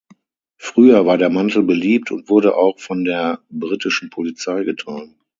Früher 0.57 1.05
war 1.05 1.19
der 1.19 1.29
Mantel 1.29 1.61
beliebt 1.61 2.09
und 2.09 2.27
wurde 2.27 2.55
auch 2.57 2.79
von 2.79 3.03
der 3.03 3.39
britischen 3.51 4.09
Polizei 4.09 4.63
getragen. 4.63 5.19